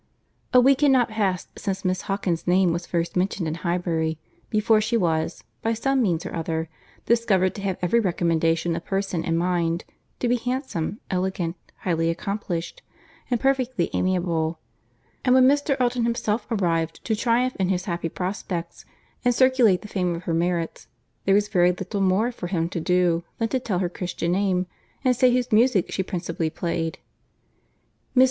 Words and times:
A 0.51 0.59
week 0.59 0.81
had 0.81 0.89
not 0.89 1.09
passed 1.09 1.59
since 1.59 1.85
Miss 1.85 2.01
Hawkins's 2.09 2.47
name 2.47 2.73
was 2.73 2.87
first 2.87 3.15
mentioned 3.15 3.47
in 3.47 3.53
Highbury, 3.53 4.17
before 4.49 4.81
she 4.81 4.97
was, 4.97 5.43
by 5.61 5.75
some 5.75 6.01
means 6.01 6.25
or 6.25 6.33
other, 6.35 6.69
discovered 7.05 7.53
to 7.53 7.61
have 7.61 7.77
every 7.83 7.99
recommendation 7.99 8.75
of 8.75 8.83
person 8.83 9.23
and 9.23 9.37
mind; 9.37 9.85
to 10.17 10.27
be 10.27 10.37
handsome, 10.37 10.99
elegant, 11.11 11.55
highly 11.81 12.09
accomplished, 12.09 12.81
and 13.29 13.39
perfectly 13.39 13.91
amiable: 13.93 14.57
and 15.23 15.35
when 15.35 15.47
Mr. 15.47 15.77
Elton 15.79 16.01
himself 16.05 16.47
arrived 16.49 17.05
to 17.05 17.15
triumph 17.15 17.55
in 17.57 17.69
his 17.69 17.85
happy 17.85 18.09
prospects, 18.09 18.85
and 19.23 19.35
circulate 19.35 19.83
the 19.83 19.87
fame 19.87 20.15
of 20.15 20.23
her 20.23 20.33
merits, 20.33 20.87
there 21.25 21.35
was 21.35 21.47
very 21.47 21.71
little 21.71 22.01
more 22.01 22.31
for 22.31 22.47
him 22.47 22.69
to 22.69 22.79
do, 22.79 23.23
than 23.37 23.49
to 23.49 23.59
tell 23.59 23.77
her 23.77 23.87
Christian 23.87 24.31
name, 24.31 24.65
and 25.05 25.15
say 25.15 25.31
whose 25.31 25.51
music 25.51 25.91
she 25.91 26.01
principally 26.01 26.49
played. 26.49 26.97
Mr. 28.17 28.19